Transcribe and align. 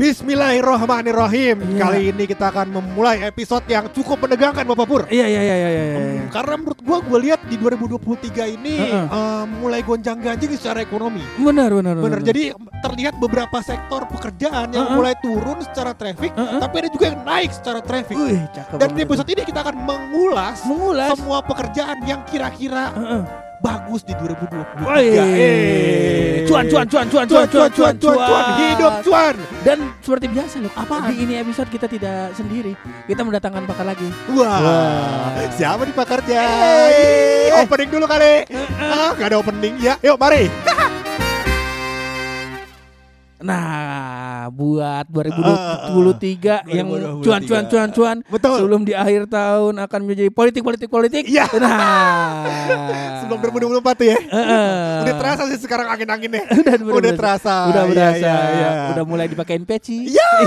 Bismillahirrahmanirrahim. 0.00 1.76
Iya. 1.76 1.80
Kali 1.84 2.00
ini 2.08 2.24
kita 2.24 2.48
akan 2.48 2.72
memulai 2.72 3.20
episode 3.20 3.68
yang 3.68 3.84
cukup 3.92 4.24
menegangkan 4.24 4.64
Bapak 4.64 4.86
Pur. 4.88 5.02
Iya 5.12 5.28
iya 5.28 5.40
iya 5.44 5.56
iya 5.60 5.68
iya. 5.68 5.84
iya. 5.84 5.96
Hmm, 6.00 6.32
Karena 6.32 6.56
menurut 6.56 6.80
gua 6.80 7.04
gue 7.04 7.18
lihat 7.28 7.44
di 7.44 7.60
2023 7.60 8.48
ini 8.48 8.80
Heeh. 8.80 9.04
eh, 9.12 9.44
mulai 9.60 9.84
gonjang-ganjing 9.84 10.56
secara 10.56 10.80
ekonomi. 10.80 11.20
Benar 11.36 11.68
benar 11.76 12.00
Bener, 12.00 12.24
jadi 12.24 12.56
terlihat 12.80 13.20
beberapa 13.20 13.60
sektor 13.60 14.08
pekerjaan 14.08 14.72
yang 14.72 14.88
Heeh. 14.88 14.96
mulai 14.96 15.12
turun 15.20 15.60
secara 15.60 15.92
traffic, 15.92 16.32
Heeh. 16.32 16.60
tapi 16.64 16.74
ada 16.80 16.88
juga 16.88 17.04
yang 17.12 17.20
naik 17.20 17.50
secara 17.52 17.80
traffic. 17.84 18.16
Wih, 18.16 18.40
cakep. 18.56 18.76
Dan 18.80 18.88
di 18.96 19.00
episode 19.04 19.28
ini 19.28 19.42
kita 19.44 19.60
akan 19.68 19.76
mengulas 19.84 20.64
mengulas. 20.64 21.12
semua 21.12 21.44
pekerjaan 21.44 22.00
yang 22.08 22.24
kira-kira 22.24 22.88
bagus 23.60 24.00
di 24.02 24.16
2023. 24.16 24.88
Woi. 24.88 25.06
Eh. 25.20 26.48
Cuan 26.48 26.64
cuan 26.66 26.86
cuan 26.88 27.06
cuan 27.06 27.26
cuan 27.28 27.46
cuan 27.46 27.70
cuan 27.70 27.94
cuan 28.00 28.44
hidup 28.58 28.94
cuan. 29.04 29.34
Dan 29.60 29.78
seperti 30.00 30.26
biasa 30.32 30.64
loh, 30.64 30.72
apa 30.72 31.12
di 31.12 31.14
ini 31.22 31.34
episode 31.38 31.68
kita 31.68 31.86
tidak 31.86 32.32
sendiri. 32.32 32.72
Kita 33.04 33.20
mendatangkan 33.20 33.68
pakar 33.68 33.86
lagi. 33.86 34.08
Wah. 34.32 34.58
Wow. 34.60 35.52
Siapa 35.54 35.82
di 35.84 35.92
pakarnya? 35.92 36.42
Hey. 36.42 37.52
Opening 37.60 37.90
dulu 37.92 38.06
kali. 38.08 38.48
Uh, 38.48 38.56
uh. 38.56 38.90
Ah, 38.90 39.10
gak 39.14 39.28
ada 39.30 39.36
opening 39.38 39.76
ya. 39.78 39.94
Yuk 40.00 40.16
mari. 40.16 40.48
Nah, 43.40 44.52
buat 44.52 45.08
2023 45.08 46.60
yang 46.68 46.86
2023. 46.92 47.24
cuan 47.24 47.40
cuan 47.40 47.64
cuan 47.66 47.88
cuan 47.88 48.16
Betul. 48.28 48.56
sebelum 48.60 48.84
di 48.84 48.92
akhir 48.92 49.32
tahun 49.32 49.80
akan 49.80 50.00
menjadi 50.04 50.28
politik 50.28 50.60
politik 50.60 50.88
politik. 50.92 51.24
Iya. 51.24 51.48
Nah. 51.56 52.44
Sebelum 53.24 53.40
2024 53.40 53.80
tuh 53.96 54.06
ya. 54.12 54.18
Heeh. 54.20 55.08
Udah 55.08 55.14
terasa 55.16 55.42
sih 55.48 55.56
sekarang 55.56 55.88
angin-anginnya. 55.88 56.44
udah, 56.60 56.74
Udah 57.00 57.12
terasa. 57.16 57.54
Udah 57.72 57.82
Iya, 57.88 57.90
berasa. 57.90 58.18
iya, 58.20 58.36
iya. 58.52 58.70
Udah 58.92 59.04
mulai 59.08 59.26
dipakein 59.26 59.64
peci. 59.64 60.12
Ya. 60.12 60.28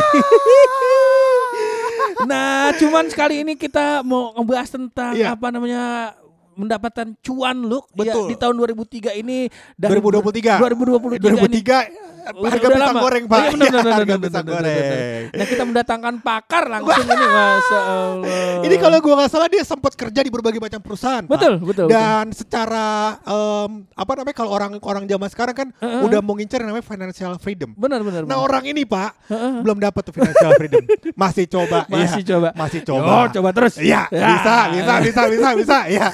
Nah, 2.24 2.72
cuman 2.80 3.12
sekali 3.12 3.44
ini 3.44 3.60
kita 3.60 4.00
mau 4.00 4.32
ngebahas 4.32 4.70
tentang 4.72 5.12
Iya. 5.12 5.36
apa 5.36 5.52
namanya 5.52 6.16
mendapatkan 6.56 7.18
cuan 7.20 7.58
look 7.66 7.90
ya, 7.92 8.14
Betul. 8.14 8.32
di 8.32 8.36
tahun 8.38 8.56
2003 8.56 9.12
ini 9.12 9.50
dari 9.76 10.00
2023. 10.00 10.56
2023 10.56 11.20
ini 11.20 11.20
2023 11.20 11.20
Udah- 11.20 12.13
harga 12.24 12.40
udah 12.64 12.72
pisang 12.72 12.90
lama. 12.90 13.02
goreng, 13.02 13.24
Oh, 13.24 13.30
Pak. 13.30 13.38
iya, 13.38 13.50
benar, 13.50 13.64
Iya, 13.64 13.72
benar, 13.74 13.94
harga 13.94 14.06
benar, 14.06 14.20
pisang 14.24 14.46
benar, 14.46 14.62
benar, 14.62 14.74
benar. 14.74 14.94
goreng. 14.94 15.24
Nah, 15.34 15.46
kita 15.46 15.64
mendatangkan 15.64 16.14
pakar 16.20 16.64
langsung 16.66 17.04
ini 17.04 17.26
Masya 17.28 17.80
Allah. 17.94 18.56
Ini 18.64 18.76
kalau 18.78 18.98
gua 19.00 19.14
nggak 19.16 19.30
salah 19.30 19.48
dia 19.48 19.64
sempat 19.64 19.94
kerja 19.94 20.20
di 20.20 20.30
berbagai 20.30 20.60
macam 20.60 20.80
perusahaan, 20.80 21.24
Pak. 21.24 21.32
Betul, 21.34 21.54
betul, 21.60 21.86
Dan 21.88 22.26
secara 22.32 22.88
em, 23.20 23.72
apa 23.90 24.12
namanya 24.14 24.36
kalau 24.36 24.52
orang 24.52 24.72
orang 24.80 25.04
zaman 25.04 25.28
sekarang 25.28 25.56
kan 25.56 25.68
Heeh. 25.76 26.02
udah 26.04 26.20
mau 26.20 26.34
ngincer 26.34 26.60
namanya 26.60 26.84
financial 26.84 27.34
freedom. 27.38 27.72
benar 27.74 28.00
benar. 28.00 28.24
Nah 28.24 28.36
benar. 28.36 28.46
orang 28.46 28.64
ini 28.66 28.84
pak 28.84 29.12
Heeh. 29.28 29.60
belum 29.60 29.78
dapat 29.80 30.02
tuh 30.04 30.14
financial 30.14 30.52
freedom, 30.54 30.84
masih 31.24 31.46
coba, 31.46 31.84
Masih 31.86 32.22
iya. 32.22 32.30
coba. 32.30 32.50
masih 32.54 32.82
coba, 32.82 33.14
coba 33.30 33.50
terus. 33.52 33.74
Iya, 33.78 34.02
Ya. 34.10 34.28
bisa, 34.32 34.56
bisa, 34.72 34.94
bisa, 35.02 35.22
bisa, 35.28 35.50
bisa, 35.56 35.78
ya. 35.88 36.08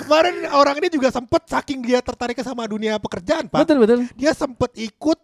Kemarin 0.00 0.34
orang 0.50 0.76
ini 0.76 0.88
juga 0.88 1.08
sempet 1.08 1.42
saking 1.46 1.80
dia 1.80 2.00
tertarik 2.00 2.36
sama 2.38 2.64
dunia 2.64 2.98
pekerjaan, 2.98 3.46
pak. 3.46 3.64
Betul 3.64 3.78
betul. 3.78 3.98
Dia 4.14 4.32
sempet 4.32 4.74
ikut 4.76 5.18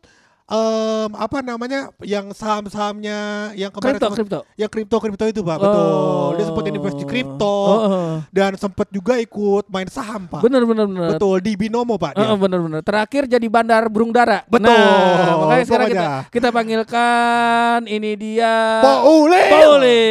em, 0.50 1.10
apa 1.14 1.38
namanya 1.40 1.94
yang 2.02 2.34
saham-sahamnya 2.34 3.18
yang 3.54 3.70
kemarin 3.70 3.96
Kripto 3.96 4.08
kripto. 4.10 4.40
yang 4.58 4.70
kripto 4.70 4.96
kripto 4.98 5.24
itu 5.24 5.40
pak, 5.40 5.56
betul. 5.56 6.34
Dia 6.34 6.44
sempet 6.44 6.64
invest 6.68 6.98
di 6.98 7.06
kripto 7.06 7.56
Oh, 7.60 7.78
oh. 7.86 8.10
dan 8.34 8.56
sempet 8.56 8.90
juga 8.90 9.14
ikut 9.16 9.68
main 9.68 9.86
saham, 9.86 10.26
pak. 10.26 10.42
Benar 10.42 10.66
benar 10.66 10.84
benar. 10.90 11.08
Betul 11.14 11.38
di 11.38 11.52
binomo, 11.54 11.94
pak. 11.94 12.18
Dia. 12.18 12.26
Heeh, 12.26 12.36
benar-benar. 12.36 12.80
Terakhir 12.82 13.22
jadi 13.28 13.46
bandar 13.46 13.86
burung 13.86 14.10
dara. 14.10 14.42
Betul. 14.48 14.66
Nah, 14.66 15.36
makanya 15.38 15.64
sekarang 15.64 15.88
kita 15.88 16.06
kita 16.32 16.48
panggilkan 16.50 17.78
ini 17.86 18.10
dia. 18.16 18.80
Paule. 18.82 19.42
Paule. 19.46 20.02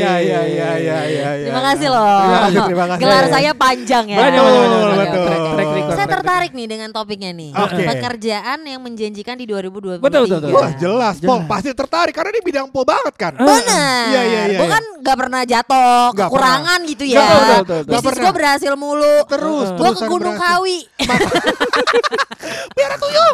Iya, 0.00 0.12
iya, 0.18 0.40
iya, 0.46 0.70
iya, 0.80 0.98
iya. 1.06 1.28
Terima 1.46 1.62
kasih 1.62 1.88
loh. 1.92 2.18
Terima 2.18 2.40
kasih, 2.42 2.60
terima 2.66 2.86
kasih. 2.90 3.02
Gelar 3.06 3.24
saya 3.30 3.50
panjang 3.54 4.04
ya. 4.10 4.18
Banyak, 4.18 4.32
Betul, 4.32 4.46
banyak, 4.46 4.66
banyak, 4.66 4.88
banyak. 4.96 5.12
betul. 5.12 5.26
Track, 5.26 5.40
track 5.46 5.68
record, 5.70 5.86
Saya 5.86 6.06
track 6.06 6.14
tertarik 6.16 6.50
nih 6.56 6.66
dengan 6.66 6.88
topiknya 6.90 7.30
nih. 7.32 7.50
Oke. 7.54 7.82
Pekerjaan 7.86 8.58
yang 8.64 8.80
menjanjikan 8.82 9.36
di 9.38 9.46
2023. 9.80 10.04
Betul, 10.04 10.22
betul, 10.26 10.38
betul. 10.40 10.50
Wah 10.56 10.70
jelas, 10.76 11.14
Pol 11.20 11.38
Jelas. 11.40 11.50
pasti 11.50 11.70
tertarik 11.72 12.14
karena 12.16 12.30
ini 12.32 12.40
bidang 12.44 12.66
Pol 12.72 12.84
banget 12.86 13.14
kan. 13.16 13.32
Benar. 13.36 14.04
Iya, 14.10 14.22
iya, 14.22 14.42
iya, 14.52 14.58
Gue 14.60 14.68
iya. 14.68 14.74
kan 14.76 14.84
gak 15.02 15.16
pernah 15.16 15.42
jatuh, 15.46 16.04
kekurangan 16.14 16.78
gitu 16.88 17.04
ya. 17.06 17.18
Pernah, 17.20 17.36
betul, 17.36 17.46
betul, 17.46 17.62
betul. 17.62 17.92
Bisnis 17.92 18.06
pernah. 18.06 18.22
gue 18.24 18.32
berhasil 18.36 18.72
mulu. 18.76 19.16
Terus, 19.26 19.68
Gue 19.76 19.90
ke 19.92 20.02
Gunung 20.06 20.36
berhasil. 20.36 20.56
Kawi. 20.56 20.78
Biar 22.76 22.92
tuyul. 23.00 23.32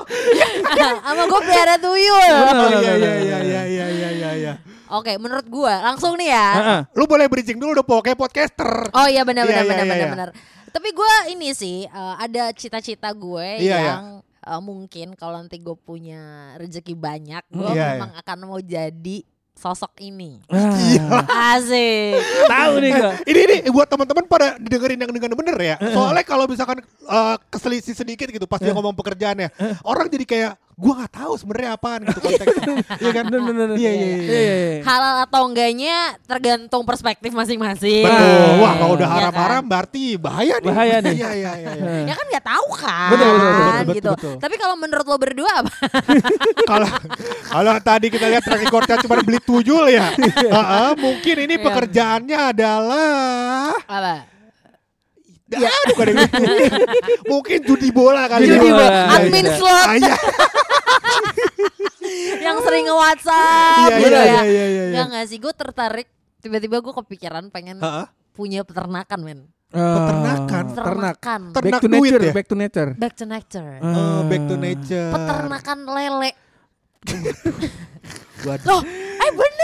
Sama 1.04 1.22
gue 1.28 1.40
pelihara 1.44 1.76
tuyul. 1.78 2.32
Iya 2.32 2.78
iya 2.80 2.92
iya 2.96 3.12
iya 3.18 3.38
iya 3.42 3.86
iya 3.88 4.08
iya. 4.10 4.30
iya. 4.38 4.52
Oke, 4.92 5.16
menurut 5.16 5.46
gue 5.48 5.72
langsung 5.80 6.20
nih 6.20 6.28
ya. 6.36 6.48
Heeh. 6.52 6.80
Lu 7.00 7.08
boleh 7.08 7.24
bridging 7.24 7.56
dulu 7.56 7.80
dong 7.80 7.88
Pol 7.88 8.04
kayak 8.04 8.18
podcaster. 8.20 8.92
Oh 8.92 9.08
iya 9.08 9.24
benar 9.24 9.48
Iya, 9.48 9.64
benar 9.64 9.64
iya, 9.64 9.70
benar 9.72 9.84
iya, 9.84 9.88
benar 9.88 9.96
iya. 9.96 10.12
benar. 10.12 10.28
Tapi 10.72 10.88
gue 10.92 11.12
ini 11.32 11.48
sih 11.52 11.84
eh, 11.84 12.14
ada 12.16 12.52
cita-cita 12.52 13.08
gue 13.12 13.60
iya. 13.60 13.78
yang 13.92 14.04
eh, 14.42 14.60
mungkin 14.62 15.14
kalau 15.14 15.38
nanti 15.38 15.62
gue 15.62 15.76
punya 15.78 16.54
rezeki 16.58 16.94
banyak, 16.98 17.42
gue 17.48 17.70
Iya, 17.72 17.96
memang 17.96 18.12
akan 18.18 18.38
mau 18.44 18.58
jadi 18.58 19.22
sosok 19.52 20.00
ini. 20.00 20.40
Ah, 20.48 21.54
Asik. 21.54 22.16
Tahu 22.48 22.72
nih 22.80 22.90
gua. 22.96 23.12
Ini 23.22 23.40
ini 23.46 23.56
buat 23.68 23.84
teman-teman 23.86 24.24
pada 24.24 24.56
didengerin 24.56 24.98
yang 24.98 25.12
dengan 25.12 25.32
bener 25.36 25.56
ya. 25.60 25.76
Soalnya 25.92 26.24
kalau 26.24 26.48
misalkan 26.48 26.80
eh, 26.82 27.36
keselisih 27.52 27.94
sedikit 27.94 28.26
gitu 28.32 28.48
pas 28.48 28.58
dia 28.58 28.72
ngomong 28.72 28.96
pekerjaannya, 28.96 29.52
orang 29.84 30.08
jadi 30.08 30.24
kayak 30.24 30.52
gua 30.72 30.92
nggak 31.04 31.12
tahu 31.12 31.32
sebenarnya 31.36 31.70
apaan 31.76 32.00
gitu 32.08 32.20
konteksnya. 32.20 32.76
Iya 33.02 33.10
kan? 33.12 33.24
Iya 33.28 33.40
iya 33.76 33.90
iya. 33.92 34.16
Iya, 34.16 34.54
iya. 34.56 34.76
Halal 34.82 35.14
atau 35.28 35.42
enggaknya 35.48 35.96
tergantung 36.24 36.82
perspektif 36.88 37.30
masing-masing. 37.32 38.08
Betul. 38.08 38.62
Wah, 38.62 38.72
kalau 38.80 38.94
udah 38.96 39.08
haram-haram 39.08 39.62
kan? 39.62 39.70
berarti 39.70 40.04
bahaya 40.16 40.54
nih. 40.58 40.68
Bahaya 40.72 40.96
nih. 41.04 41.14
Iya 41.14 41.30
iya 41.36 41.52
iya. 41.60 41.72
iya. 41.76 41.92
Ya 42.08 42.14
kan 42.16 42.26
nggak 42.26 42.46
tahu 42.46 42.66
kan. 42.78 43.10
Betul, 43.12 43.28
betul, 43.28 43.50
betul, 43.52 43.84
betul, 43.84 43.94
gitu. 43.96 44.30
Tapi 44.40 44.54
kalau 44.56 44.74
menurut 44.80 45.06
lo 45.06 45.16
berdua 45.20 45.52
apa? 45.60 45.72
Kalau 46.72 46.88
kalau 47.52 47.74
tadi 47.84 48.06
kita 48.08 48.26
lihat 48.32 48.42
track 48.46 48.64
recordnya 48.64 48.96
cuma 49.04 49.20
beli 49.20 49.40
tuyul 49.42 49.92
ya. 49.92 50.14
Heeh, 50.56 50.90
mungkin 50.96 51.36
ini 51.44 51.54
pekerjaannya 51.60 52.38
adalah? 52.54 53.76
Ya, 55.62 55.70
aduh 55.70 55.96
kadang 55.96 56.16
mungkin 57.24 57.58
judi 57.62 57.88
bola 57.88 58.26
kali 58.26 58.44
Judi 58.44 58.58
ya. 58.58 58.62
bola. 58.66 58.82
Bola. 58.82 59.14
Admin 59.14 59.44
Iya. 59.44 59.54
slot 59.54 59.86
iya. 59.94 60.14
yang 62.42 62.58
sering 62.60 62.84
nge-WhatsApp 62.84 63.78
Iya, 63.80 63.96
gitu 63.96 64.10
iya, 64.10 64.18
ya. 64.18 64.24
iya, 64.24 64.42
iya, 64.42 64.64
iya, 64.66 64.84
iya. 64.84 64.84
Ya 64.92 65.02
nggak 65.06 65.24
sih, 65.24 65.38
gue 65.38 65.52
tertarik 65.52 66.08
tiba-tiba 66.38 66.76
gue 66.78 66.94
kepikiran 66.96 67.48
pengen 67.48 67.78
Heeh. 67.78 68.06
punya 68.32 68.62
peternakan 68.62 69.20
men. 69.22 69.40
Peternakan. 69.70 70.64
Oh, 70.68 70.74
ternak. 70.74 71.16
Ternakan. 71.16 71.40
Ter- 71.48 71.62
Back 71.62 71.72
to 71.72 71.80
Ternak 71.80 71.92
duit 71.94 72.10
nature, 72.10 72.22
ya? 72.22 72.32
back 72.32 72.46
to 72.46 72.54
nature. 72.54 72.90
Back 72.94 73.14
to 73.14 73.24
nature. 73.24 73.72
Oh, 73.80 74.20
back 74.26 74.42
to 74.44 74.56
nature. 74.58 75.08
Peternakan 75.08 75.78
lele. 75.86 76.30
Waduh. 78.42 78.66
Loh, 78.68 78.80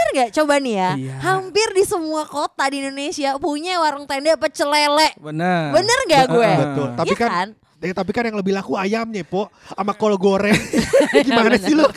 eh 0.09 0.13
bener 0.13 0.25
gak? 0.25 0.29
Coba 0.41 0.53
nih 0.57 0.73
ya. 0.75 0.89
Iya. 0.97 1.15
Hampir 1.21 1.67
di 1.77 1.83
semua 1.85 2.23
kota 2.25 2.65
di 2.69 2.81
Indonesia 2.81 3.29
punya 3.37 3.77
warung 3.77 4.05
tenda 4.09 4.33
pecel 4.35 4.69
lele. 4.69 5.09
Benar. 5.21 5.69
Bener 5.73 5.99
gak 6.09 6.25
gue? 6.33 6.51
Betul. 6.57 6.87
Tapi 6.97 7.09
Iya 7.09 7.17
kan, 7.17 7.47
Ya, 7.79 7.95
tapi 7.95 8.11
kan 8.11 8.27
yang 8.27 8.35
lebih 8.35 8.51
laku 8.51 8.75
ayamnya, 8.75 9.23
Po. 9.23 9.47
Sama 9.71 9.95
kol 9.95 10.19
goreng. 10.19 10.51
Gimana 11.23 11.55
sih 11.55 11.71
lu? 11.71 11.87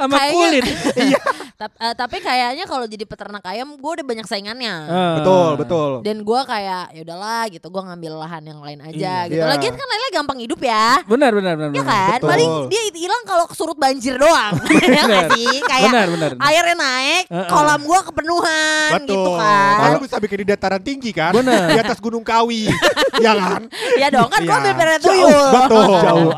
Sama 0.00 0.16
kulit. 0.32 0.64
Iya. 0.96 1.20
Tap- 1.62 1.78
eh, 1.78 1.94
tapi 1.94 2.18
kayaknya 2.18 2.66
kalau 2.66 2.84
jadi 2.84 3.06
peternak 3.06 3.46
ayam 3.46 3.70
gue 3.72 3.90
udah 3.94 4.02
banyak 4.02 4.26
saingannya. 4.26 4.74
Ah. 4.82 5.14
Betul, 5.14 5.50
betul. 5.56 5.90
Dan 6.02 6.20
gue 6.20 6.40
kayak 6.42 6.90
ya 6.90 7.00
udahlah 7.00 7.46
gitu, 7.46 7.62
gue 7.64 7.82
ngambil 7.84 8.12
lahan 8.18 8.42
yang 8.42 8.58
lain 8.58 8.82
aja 8.82 8.90
Iya. 8.90 9.30
gitu. 9.30 9.38
Iya. 9.38 9.44
Lagian 9.46 9.74
kan 9.74 9.86
lele 9.86 10.06
gampang 10.10 10.38
hidup 10.42 10.58
ya. 10.58 10.98
Benar 11.06 11.30
benar 11.30 11.54
benar. 11.54 11.70
Ya 11.70 11.78
benar. 11.78 11.86
kan, 11.86 12.18
Betul. 12.18 12.28
paling 12.28 12.50
dia 12.66 12.82
hilang 12.92 13.22
kalau 13.22 13.44
surut 13.52 13.78
banjir 13.78 14.18
doang. 14.18 14.58
ya 14.90 15.04
Benar. 15.06 15.24
sih? 15.30 15.54
Kayak 15.62 15.86
Benar 15.86 16.06
benar. 16.10 16.30
airnya 16.42 16.74
naik, 16.76 17.24
kolam 17.46 17.80
gua 17.82 18.00
kepenuhan 18.02 18.90
Betul. 18.98 19.14
gitu 19.14 19.30
kan. 19.32 19.76
Kalau 19.78 19.98
bisa 20.00 20.16
bikin 20.18 20.38
di 20.42 20.46
dataran 20.48 20.82
tinggi 20.82 21.10
kan? 21.14 21.30
Bener. 21.30 21.62
Di 21.68 21.78
atas 21.78 22.02
Gunung 22.02 22.26
Kawi. 22.26 22.66
ya 23.22 23.32
kan? 23.32 23.62
Ya 23.94 24.10
dong 24.10 24.26
kan 24.26 24.42
gua 24.42 24.50
Iya. 24.50 24.58
ambil 24.58 24.74
peret 24.74 24.98
Jauh, 24.98 25.14
tuyul. 25.14 25.46
betul. 25.54 25.90
Jauh 26.02 26.32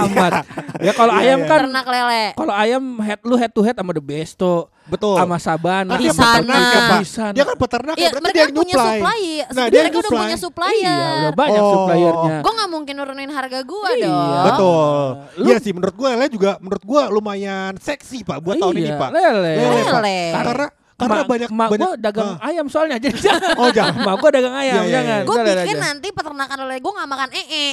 amat. 0.00 0.32
Ya 0.80 0.92
kalau 0.92 1.12
Iya, 1.12 1.22
ayam 1.22 1.38
iya. 1.38 1.46
kan 1.46 1.58
Ternak 1.60 1.86
lele. 1.86 2.24
kalau 2.34 2.54
ayam 2.54 2.82
head 2.98 3.20
lu 3.22 3.34
head 3.34 3.48
to 3.48 3.60
head 3.60 3.72
sama 3.74 3.90
The 3.90 4.00
Besto, 4.00 4.54
Betul. 4.84 5.14
sama 5.14 5.36
Sabana, 5.36 5.90
Kan 5.90 5.98
dia 5.98 6.08
Di 6.08 6.10
sana. 6.10 6.32
peternak 6.32 6.56
ya, 6.66 6.80
Pak. 6.82 6.98
Di 6.98 7.06
sana. 7.06 7.30
Dia 7.30 7.44
kan 7.44 7.56
peternak 7.56 7.94
Iya, 7.94 8.00
ya, 8.00 8.08
berarti 8.08 8.22
mereka 8.22 8.32
dia 8.32 8.40
yang 8.40 8.52
punya 8.52 8.66
nyuplai. 8.70 8.88
supply. 8.96 9.20
Nah, 9.20 9.64
dia 9.66 9.80
mereka 9.80 9.90
udah 9.90 10.00
nyuplai. 10.02 10.22
punya 10.22 10.36
supplier. 10.36 10.74
Iya, 10.80 10.98
udah 11.20 11.32
banyak 11.34 11.60
Oh. 11.60 11.70
suppliernya. 11.70 12.36
Gue 12.40 12.52
nggak 12.52 12.70
mungkin 12.70 12.94
nurunin 12.94 13.30
harga 13.30 13.58
gua 13.62 13.88
Iya. 13.90 14.06
dong. 14.06 14.44
Betul. 14.46 14.98
Lu- 15.36 15.46
Iya 15.46 15.56
sih 15.58 15.72
menurut 15.72 15.94
gue 15.94 16.08
Lele 16.10 16.26
juga 16.28 16.50
menurut 16.58 16.82
gue 16.82 17.02
lumayan 17.10 17.72
seksi 17.76 18.18
Pak 18.22 18.38
buat 18.40 18.56
tahun 18.56 18.74
Iya, 18.74 18.82
ini 18.82 18.92
Pak. 18.94 19.10
Lele. 19.10 19.52
Lele, 19.54 19.80
Pak. 19.80 19.94
Lele. 19.96 20.18
Karena 20.32 20.66
karena 20.96 21.16
Mak- 21.16 21.30
banyak 21.32 21.50
mak 21.50 21.68
banyak 21.70 21.80
gua 21.82 21.96
dagang 21.98 22.30
Ah. 22.34 22.46
ayam 22.46 22.66
soalnya 22.68 22.96
jadi 22.98 23.16
jangan. 23.16 23.56
Oh, 23.56 23.68
jangan. 23.70 23.94
Mak 24.04 24.16
gua 24.16 24.30
dagang 24.30 24.52
ayam, 24.52 24.74
Iya, 24.76 24.82
iya, 24.82 24.92
jangan. 24.92 25.08
iya. 25.10 25.24
Gue 25.24 25.34
Udah, 25.34 25.54
aja. 25.56 25.76
nanti 25.80 26.08
peternakan 26.10 26.56
lele 26.60 26.76
gue 26.76 26.92
nggak 26.92 27.08
makan 27.08 27.28
ee. 27.32 27.68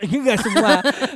Enggak 0.00 0.38
semua, 0.40 0.70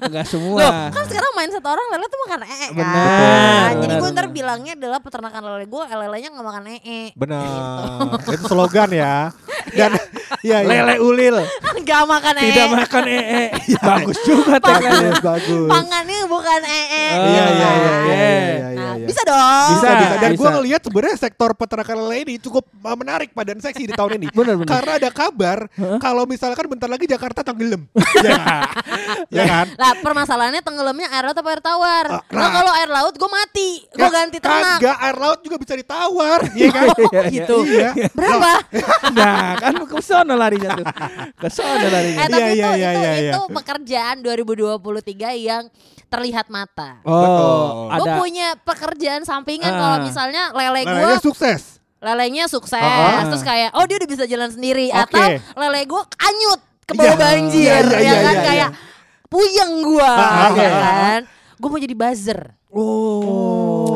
enggak 0.05 0.27
semua. 0.29 0.59
Loh, 0.61 0.73
kan 0.93 1.05
sekarang 1.09 1.33
main 1.35 1.51
satu 1.51 1.69
orang 1.73 1.87
lele 1.97 2.07
tuh 2.07 2.21
makan 2.29 2.41
ee 2.45 2.57
kan. 2.57 2.71
Benar. 2.77 3.69
Jadi 3.81 3.95
gue 3.97 4.11
ntar 4.13 4.27
bilangnya 4.29 4.73
adalah 4.77 4.99
peternakan 5.01 5.41
lele 5.41 5.65
gue, 5.65 5.83
lelenya 5.89 6.29
nggak 6.33 6.47
makan 6.47 6.65
ee. 6.77 7.03
Benar. 7.17 7.45
Itu 8.29 8.45
slogan 8.45 8.91
ya. 8.93 9.33
Dan 9.79 9.97
iya 10.45 10.61
iya. 10.61 10.85
Lele 10.85 11.01
ulil, 11.01 11.37
Gak 11.85 12.03
makan 12.05 12.35
ee. 12.37 12.45
tidak 12.53 12.69
makan 12.77 13.05
ee. 13.09 13.45
Bagus 13.81 14.19
juga. 14.23 14.57
Bagus, 14.61 15.17
bagus. 15.25 15.69
Pangannya 15.73 16.19
bukan 16.29 16.61
ee. 16.63 17.07
Oh, 17.17 17.25
Iya 17.25 17.45
iya 17.49 17.69
iya 17.73 17.93
iya 18.05 18.54
dong. 19.25 19.69
Bisa, 19.75 19.89
Bisa, 19.89 19.99
bisa. 19.99 20.17
Dan 20.21 20.31
gue 20.37 20.51
ngelihat 20.61 20.81
sebenarnya 20.85 21.17
sektor 21.19 21.51
peternakan 21.53 21.97
lele 22.07 22.17
ini 22.25 22.35
cukup 22.39 22.65
uh, 22.81 22.97
menarik 22.97 23.33
Pak 23.33 23.45
dan 23.45 23.59
seksi 23.59 23.89
di 23.89 23.95
tahun 23.95 24.21
ini. 24.21 24.27
Benar, 24.37 24.55
benar. 24.61 24.71
Karena 24.71 24.93
ada 25.01 25.11
kabar 25.11 25.59
kalau 25.99 26.25
misalkan 26.25 26.67
bentar 26.69 26.89
lagi 26.91 27.07
Jakarta 27.07 27.41
tenggelam. 27.41 27.87
ya 28.27 28.33
kan? 28.37 28.61
Ya 29.31 29.45
kan? 29.47 29.67
Lah 29.79 29.93
permasalahannya 30.01 30.63
tenggelamnya 30.63 31.09
air 31.11 31.25
laut 31.25 31.39
apa 31.39 31.49
air 31.51 31.63
tawar? 31.63 32.07
Ah, 32.11 32.23
Nah, 32.35 32.41
nah. 32.41 32.51
kalau 32.51 32.73
air 32.75 32.91
laut 32.91 33.15
gue 33.15 33.31
mati, 33.31 33.71
gue 33.95 34.01
Ya, 34.03 34.11
ganti 34.11 34.39
ternak. 34.43 34.79
Kagak 34.83 34.97
air 35.01 35.17
laut 35.17 35.41
juga 35.41 35.57
bisa 35.57 35.73
ditawar, 35.79 36.41
iya 36.53 36.69
kan? 36.73 36.87
gitu. 37.37 37.57
Iya. 37.65 37.91
Berapa? 38.11 38.53
Nah, 39.15 39.55
kan 39.57 39.73
ke 39.87 39.99
sono 40.03 40.35
larinya 40.35 40.69
tuh. 40.75 40.87
Ke 41.39 41.49
sono 41.49 41.87
larinya. 41.87 42.27
Eh 42.27 42.29
tapi 42.29 42.43
Iya, 42.43 42.51
itu 42.51 42.59
iya, 42.59 42.71
iya, 42.75 42.91
itu 42.91 43.01
iya, 43.01 43.13
itu 43.31 43.41
iya. 43.41 43.55
pekerjaan 43.55 44.17
2023 44.21 45.47
yang 45.47 45.65
terlihat 46.11 46.47
mata. 46.51 46.99
Oh, 47.07 47.87
Gue 47.91 48.07
punya 48.19 48.55
pekerjaan 48.63 49.14
sampingan 49.23 49.69
Ah. 49.69 49.79
kalau 49.79 49.97
misalnya 50.03 50.51
lele 50.51 50.83
gue 50.83 50.91
Lelenya 50.91 51.23
sukses. 51.23 51.63
lelenya 52.01 52.45
sukses, 52.45 52.83
Ah. 52.83 53.23
terus 53.25 53.41
kayak 53.41 53.71
oh 53.73 53.87
dia 53.87 53.97
udah 53.97 54.11
bisa 54.11 54.25
jalan 54.25 54.51
sendiri 54.51 54.91
Oke. 54.91 54.99
atau 55.07 55.25
lele 55.57 55.81
gue 55.85 56.03
anyut 56.19 56.61
ke 56.83 56.93
bawah 56.93 57.07
Iya, 57.07 57.17
banjir, 57.17 57.85
iya, 57.87 57.95
iya, 57.95 57.97
ya 57.97 58.03
iya, 58.03 58.17
kan 58.19 58.35
iya, 58.35 58.45
kayak 58.45 58.71
puyeng 59.27 59.73
gue, 59.81 60.05
Ah, 60.05 60.51
ya 60.51 60.67
ah, 60.67 60.75
kan. 60.75 61.21
Gue 61.55 61.69
mau 61.69 61.79
jadi 61.79 61.95
buzzer. 61.95 62.41
Oh. 62.69 63.94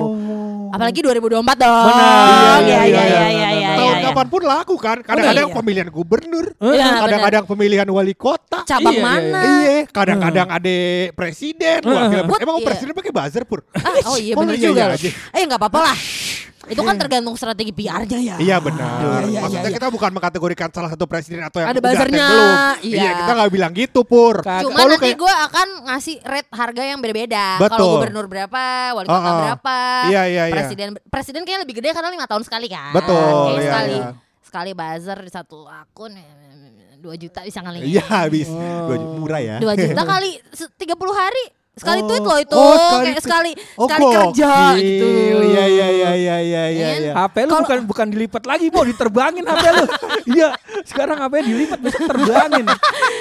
Apalagi 0.69 1.01
2024 1.01 1.25
dong. 1.57 1.87
Benar. 1.87 2.59
Iya, 2.59 2.59
Iya, 2.59 2.79
iya, 2.79 2.83
iya, 2.83 2.83
iya, 2.85 3.05
iya, 3.09 3.29
iya, 3.29 3.49
iya, 3.53 3.71
Tahun 3.75 3.95
iya. 3.95 4.05
kapan 4.05 4.27
pun 4.29 4.43
laku 4.43 4.75
kan. 4.77 4.99
Kadang-kadang 5.01 5.47
Iya. 5.47 5.57
pemilihan 5.57 5.89
gubernur, 5.89 6.47
Iya, 6.59 6.87
kadang-kadang 7.01 7.45
pemilihan 7.45 7.89
wali 7.89 8.15
kota. 8.15 8.63
Cabang 8.65 8.99
mana? 8.99 9.41
Iya, 9.41 9.77
kadang-kadang 9.89 10.49
ada 10.51 10.77
presiden, 11.13 11.81
wakil 11.83 12.21
Buat- 12.27 12.43
emang 12.43 12.57
iya. 12.59 12.67
presiden 12.67 12.93
pakai 12.93 13.13
buzzer 13.13 13.45
pur. 13.45 13.61
Ah, 13.73 13.95
oh 14.07 14.17
iya 14.17 14.35
Oh, 14.35 14.45
iya, 14.45 14.59
juga. 14.61 14.85
Eh 15.31 15.43
nggak 15.43 15.59
apa-apa 15.59 15.81
lah. 15.85 15.97
Itu 16.67 16.83
kan 16.83 16.99
tergantung 16.99 17.33
strategi 17.33 17.71
PR-nya 17.71 18.19
ya. 18.19 18.37
Iya 18.37 18.57
benar. 18.59 18.99
Iya, 18.99 19.31
iya, 19.31 19.41
Maksudnya 19.41 19.71
iya. 19.71 19.77
kita 19.79 19.89
bukan 19.89 20.11
mengkategorikan 20.11 20.69
salah 20.69 20.91
satu 20.91 21.07
presiden 21.07 21.41
atau 21.41 21.63
yang 21.63 21.71
Ada 21.71 21.79
udah 21.79 21.87
buzzernya, 21.87 22.19
yang 22.19 22.33
belum. 22.35 22.57
iya. 22.83 23.11
kita 23.17 23.33
nggak 23.33 23.51
bilang 23.51 23.73
gitu 23.73 24.01
pur. 24.03 24.37
Cuma 24.43 24.79
nanti 24.81 24.99
kayak- 24.99 25.19
gue 25.19 25.35
akan 25.47 25.69
ngasih 25.87 26.17
rate 26.21 26.51
harga 26.51 26.83
yang 26.85 26.99
beda-beda. 26.99 27.47
Betul. 27.57 27.71
Kalau 27.71 27.87
gubernur 27.97 28.27
berapa, 28.27 28.65
wali 28.93 29.07
kota 29.07 29.17
Oh, 29.17 29.23
oh. 29.25 29.39
berapa, 29.41 29.79
Iya, 30.09 30.23
iya, 30.25 30.43
iya. 30.45 30.55
presiden 30.55 30.89
presiden 31.07 31.41
kayaknya 31.43 31.63
lebih 31.63 31.75
gede 31.79 31.89
karena 31.91 32.11
lima 32.11 32.27
tahun 32.27 32.43
sekali 32.43 32.67
kan. 32.67 32.91
Betul, 32.91 33.55
iya, 33.55 33.63
sekali 33.63 33.95
iya. 33.95 34.09
sekali 34.41 34.71
buzzer 34.73 35.19
di 35.21 35.31
satu 35.31 35.59
akun 35.65 36.13
eh, 36.13 36.27
dua 36.99 37.15
juta 37.15 37.41
bisa 37.41 37.61
kali. 37.61 37.87
Iya 37.87 38.03
habis. 38.03 38.51
Oh. 38.51 38.59
Dua 38.85 38.97
juta, 38.97 39.15
murah 39.17 39.41
ya. 39.41 39.57
Dua 39.57 39.73
juta 39.73 40.03
kali 40.13 40.31
se- 40.51 40.75
30 40.75 40.91
hari 41.15 41.45
sekali 41.79 42.01
Oh. 42.01 42.07
tweet 42.07 42.25
loh 42.25 42.39
itu 42.39 42.55
Oh, 42.55 42.75
sekali 42.75 43.05
kayak 43.07 43.23
sekali 43.23 43.53
Oh, 43.75 43.87
sekali 43.87 44.05
kerja 44.09 44.53
gitu. 44.77 45.07
Iya 45.41 45.65
iya 45.65 45.87
iya 45.89 46.11
iya 46.13 46.37
iya 46.39 46.65
iya. 46.69 46.87
Kan? 46.89 47.01
iya. 47.01 47.13
HP 47.17 47.37
lu 47.39 47.49
Kalau- 47.49 47.63
bukan 47.63 47.79
bukan 47.87 48.07
dilipat 48.09 48.43
lagi, 48.45 48.67
Bo, 48.69 48.81
diterbangin 48.83 49.43
HP 49.43 49.65
lu. 49.73 49.85
Iya, 50.29 50.49
sekarang 50.85 51.19
HP 51.19 51.35
dilipat 51.43 51.79
besok 51.79 52.03
terbangin. 52.07 52.67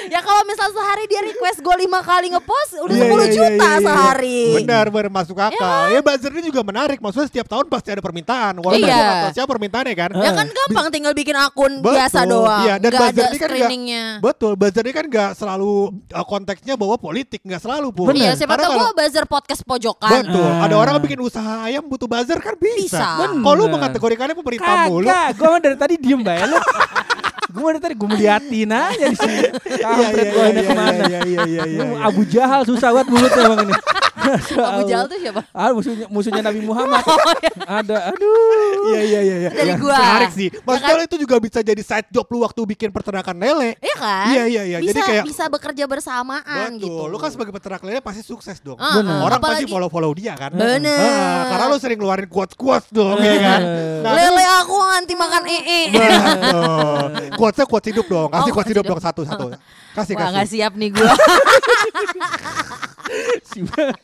Ya 0.08 0.20
kalau 0.20 0.40
misal 0.42 0.72
sehari 0.72 1.04
dia 1.04 1.20
request 1.20 1.60
gue 1.60 1.76
lima 1.78 2.00
kali 2.00 2.32
ngepost 2.32 2.80
udah 2.80 2.90
Iya, 2.90 3.04
10 3.04 3.12
iya, 3.12 3.20
iya, 3.20 3.28
juta 3.30 3.44
iya, 3.60 3.68
iya. 3.68 3.84
sehari. 3.84 4.40
Benar 4.56 4.86
benar 4.88 5.08
masuk 5.12 5.36
akal. 5.36 5.80
Ya, 5.90 6.00
buzzer 6.00 6.32
ini 6.32 6.42
juga 6.44 6.62
menarik. 6.62 6.96
Maksudnya 6.98 7.28
setiap 7.28 7.44
tahun 7.46 7.68
pasti 7.68 7.88
ada 7.90 8.00
permintaan. 8.00 8.56
Walaupun 8.56 8.80
Iya. 8.80 8.88
gua 8.88 9.04
nggak 9.04 9.20
tahu 9.20 9.32
siapa 9.34 9.50
permintaannya 9.50 9.94
kan. 9.94 10.10
Ya 10.16 10.30
kan 10.32 10.46
gampang 10.48 10.86
tinggal 10.88 11.12
bikin 11.12 11.36
akun 11.36 11.72
Betul. 11.78 11.92
biasa 11.94 12.18
doang. 12.24 12.62
Iya, 12.64 12.74
dan 12.78 12.90
buzzer 12.90 13.12
ini 13.12 13.20
kan 13.20 13.32
screeningnya. 13.38 14.04
Betul, 14.18 14.52
buzzer 14.56 14.80
ini 14.80 14.92
kan 14.92 15.04
nggak 15.06 15.30
selalu 15.34 15.70
uh, 16.08 16.24
konteksnya 16.24 16.74
bawa 16.74 16.96
politik, 16.96 17.40
nggak 17.42 17.60
selalu 17.60 17.88
pun. 17.92 18.08
Iya, 18.10 18.32
siapa 18.48 18.64
Karena 18.64 18.64
tahu 18.64 18.80
gue 18.80 18.92
buzzer 18.96 19.24
podcast 19.28 19.60
pojokan. 19.60 20.10
Betul, 20.24 20.48
ada 20.48 20.74
orang 20.80 20.92
yang 20.96 21.04
bikin 21.04 21.20
usaha 21.20 21.52
ayam 21.68 21.84
butuh 21.84 22.08
buzzer 22.08 22.40
kan 22.40 22.56
bisa. 22.56 22.80
Bisa. 22.80 23.08
Kalau 23.44 23.54
lu 23.54 23.64
mengkategorikannya 23.68 24.32
pemerintah 24.32 24.88
mulu. 24.88 25.04
Kagak, 25.04 25.28
gua 25.36 25.48
mah 25.52 25.60
dari 25.60 25.76
tadi 25.76 25.94
diem 26.00 26.20
bae 26.24 26.40
lu. 26.48 26.56
Gua 27.48 27.68
dari 27.76 27.82
tadi 27.84 27.94
gua 27.96 28.08
meliatin 28.12 28.70
aja 28.72 29.04
di 29.04 29.16
sini. 29.16 29.40
Iya 29.68 29.84
Kampret 29.84 30.24
iya 30.24 30.32
gua 30.32 30.40
iya 30.40 30.48
ini 30.48 30.60
iya 30.60 30.64
ke 30.64 30.72
mana. 30.72 31.02
iya 31.04 31.20
iya 31.28 31.40
iya 31.44 31.62
iya. 31.68 31.80
Lu 31.84 31.84
Abu 32.00 32.22
Jahal 32.24 32.64
susah 32.64 32.88
banget 32.92 33.08
mulutnya 33.12 33.42
emang 33.44 33.60
ini. 33.68 33.74
Abu 34.68 34.82
Jahal 34.84 35.06
tuh 35.06 35.18
siapa? 35.18 35.40
Ah, 35.54 35.70
musuhnya 35.70 36.06
musuhnya 36.06 36.42
Nabi 36.42 36.60
Muhammad. 36.60 37.02
Ada 37.78 38.10
aduh. 38.10 38.88
Iya 38.88 39.00
iya 39.02 39.20
iya 39.20 39.36
iya. 39.38 39.50
Dari 39.50 39.68
Iya, 39.68 39.76
gua. 39.76 39.94
Menarik 39.94 40.30
sih. 40.32 40.48
Ya 40.48 40.60
Maksudnya 40.60 40.96
kan? 40.96 41.06
itu 41.06 41.16
juga 41.18 41.36
bisa 41.38 41.58
jadi 41.60 41.82
side 41.82 42.08
job 42.08 42.26
lu 42.26 42.40
waktu 42.40 42.60
bikin 42.66 42.88
peternakan 42.88 43.36
lele. 43.36 43.76
Iya 43.78 43.96
kan? 43.96 44.26
Iya, 44.28 44.44
iya, 44.46 44.62
iya. 44.64 44.78
Bisa 44.78 44.90
Jadi 44.90 45.00
kayak- 45.02 45.24
bisa 45.26 45.44
bekerja 45.46 45.84
bersamaan 45.84 46.70
Betul. 46.72 46.80
gitu. 46.80 47.02
Lu 47.06 47.16
kan 47.16 47.30
sebagai 47.30 47.50
peternak 47.50 47.82
lele 47.82 48.00
pasti 48.00 48.22
sukses 48.22 48.58
dong. 48.58 48.76
Ah, 48.76 48.96
Bener. 48.96 49.18
Orang 49.20 49.38
pasti 49.38 49.62
apalagi- 49.62 49.70
follow-follow 49.70 50.12
dia 50.12 50.34
kan. 50.34 50.50
Bener. 50.50 50.98
Ah, 50.98 51.42
karena 51.48 51.64
lu 51.66 51.78
sering 51.78 51.98
ngeluarin 51.98 52.26
quotes-quotes 52.26 52.88
dong 52.90 53.18
ya 53.18 53.34
kan. 53.36 53.60
Nah, 53.98 54.12
Lele 54.12 54.44
aku 54.58 54.76
anti 54.92 55.14
makan 55.14 55.42
ee. 55.44 55.80
Betul. 55.90 57.06
Quotesnya 57.34 57.66
quotes 57.66 57.88
hidup 57.88 58.06
dong. 58.06 58.28
Kasih 58.28 58.40
Oh, 58.40 58.44
quotes 58.48 58.54
quotes 58.54 58.70
hidup 58.70 58.84
hidup. 58.84 58.92
dong 58.94 59.02
satu-satu. 59.02 59.46
Kasih 59.98 60.14
Wah 60.14 60.28
nggak 60.28 60.46
kasih. 60.46 60.52
siap 60.54 60.72
nih 60.74 60.90
gue. 60.90 61.08
Si 63.40 63.64
Bang. 63.64 63.96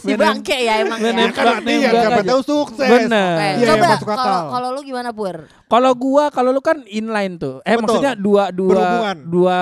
si 0.00 0.12
bangke 0.16 0.56
ya 0.56 0.80
emang 0.80 0.96
Ya 0.96 1.12
ya. 1.12 1.28
kan 1.28 1.44
nanti 1.60 1.76
Nembak 1.76 1.92
siapa 2.00 2.20
tahu 2.24 2.40
sukses. 2.40 2.88
Bener. 2.88 3.36
Oke, 3.36 3.48
Iya, 3.60 3.64
iya, 3.68 3.74
coba 4.00 4.14
kalau 4.16 4.40
kalau 4.48 4.68
lu 4.72 4.80
gimana 4.80 5.10
Pur? 5.12 5.36
Kalau 5.66 5.92
gua, 5.92 6.24
kalau 6.30 6.50
lu 6.50 6.64
kan 6.64 6.80
inline 6.88 7.36
tuh. 7.36 7.60
Eh 7.60 7.76
Betul. 7.76 7.82
maksudnya 7.84 8.12
dua 8.16 8.48
dua 8.48 8.72
Berhubungan. 8.72 9.16
dua 9.28 9.56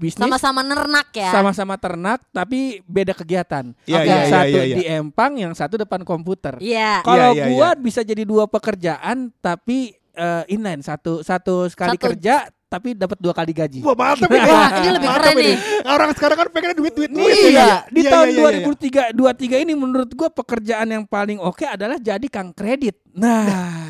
bisnis 0.00 0.24
Sama-sama 0.24 0.64
nernak 0.64 1.12
ya. 1.12 1.28
sama-sama 1.30 1.74
ternak 1.76 2.24
tapi 2.30 2.80
beda 2.82 3.12
kegiatan. 3.12 3.76
Iya, 3.84 4.00
yang 4.00 4.22
iya, 4.24 4.32
satu 4.32 4.48
iya, 4.48 4.62
iya. 4.64 4.74
di 4.74 4.84
empang, 4.88 5.32
yang 5.36 5.52
satu 5.52 5.74
depan 5.76 6.00
komputer. 6.02 6.56
Iya. 6.58 7.04
Kalau 7.04 7.30
Iya, 7.30 7.44
iya, 7.44 7.46
gua 7.52 7.68
bisa 7.76 8.00
jadi 8.00 8.24
dua 8.24 8.48
pekerjaan 8.48 9.28
tapi 9.36 9.92
eh, 10.14 10.42
inline 10.48 10.80
satu 10.80 11.20
satu 11.20 11.68
sekali 11.68 11.94
Satu- 11.94 12.04
kerja 12.08 12.48
tapi 12.68 12.92
dapat 12.92 13.16
dua 13.16 13.32
kali 13.32 13.52
gaji. 13.56 13.80
Wah 13.80 13.96
mantap 13.96 14.28
ini. 14.36 14.44
Wah, 14.44 14.68
ini 14.76 14.88
lebih 14.92 15.08
keren 15.08 15.34
ini. 15.34 15.42
nih. 15.42 15.56
Orang 15.88 16.10
sekarang 16.12 16.36
kan 16.36 16.48
pengen 16.52 16.76
duit 16.76 16.92
duit 16.92 17.08
duit. 17.10 17.32
Iya, 17.48 17.88
Di 17.88 18.00
Iya, 18.04 18.10
tahun 18.12 18.26
iya, 18.28 18.40
iya, 18.52 18.60
iya. 18.60 19.08
2003 19.16 19.56
23 19.56 19.64
ini 19.64 19.72
menurut 19.72 20.10
gua 20.12 20.28
pekerjaan 20.28 20.86
yang 20.86 21.04
paling 21.08 21.40
oke 21.40 21.64
adalah 21.64 21.96
jadi 21.96 22.26
kang 22.28 22.52
kredit. 22.52 23.00
Nah, 23.18 23.48